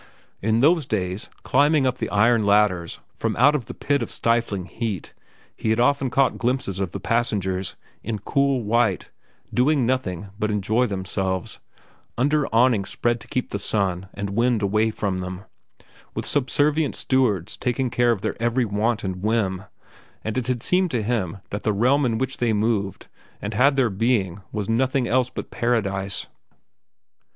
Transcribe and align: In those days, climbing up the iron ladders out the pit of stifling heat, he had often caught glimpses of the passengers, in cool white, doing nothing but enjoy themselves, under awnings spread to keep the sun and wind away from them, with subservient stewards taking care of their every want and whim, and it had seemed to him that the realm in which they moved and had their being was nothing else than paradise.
In 0.41 0.61
those 0.61 0.87
days, 0.87 1.29
climbing 1.43 1.85
up 1.85 1.99
the 1.99 2.09
iron 2.09 2.43
ladders 2.43 2.97
out 3.37 3.53
the 3.67 3.73
pit 3.75 4.01
of 4.01 4.09
stifling 4.09 4.65
heat, 4.65 5.13
he 5.55 5.69
had 5.69 5.79
often 5.79 6.09
caught 6.09 6.39
glimpses 6.39 6.79
of 6.79 6.89
the 6.89 6.99
passengers, 6.99 7.75
in 8.01 8.17
cool 8.17 8.63
white, 8.63 9.11
doing 9.53 9.85
nothing 9.85 10.29
but 10.39 10.49
enjoy 10.49 10.87
themselves, 10.87 11.59
under 12.17 12.47
awnings 12.47 12.89
spread 12.89 13.19
to 13.19 13.27
keep 13.27 13.51
the 13.51 13.59
sun 13.59 14.09
and 14.15 14.31
wind 14.31 14.63
away 14.63 14.89
from 14.89 15.19
them, 15.19 15.43
with 16.15 16.25
subservient 16.25 16.95
stewards 16.95 17.55
taking 17.55 17.91
care 17.91 18.09
of 18.11 18.21
their 18.21 18.35
every 18.41 18.65
want 18.65 19.03
and 19.03 19.21
whim, 19.21 19.65
and 20.23 20.35
it 20.35 20.47
had 20.47 20.63
seemed 20.63 20.89
to 20.89 21.03
him 21.03 21.37
that 21.51 21.61
the 21.61 21.73
realm 21.73 22.07
in 22.07 22.17
which 22.17 22.37
they 22.37 22.53
moved 22.53 23.05
and 23.39 23.53
had 23.53 23.75
their 23.75 23.91
being 23.91 24.41
was 24.51 24.67
nothing 24.67 25.07
else 25.07 25.29
than 25.29 25.43
paradise. 25.45 26.25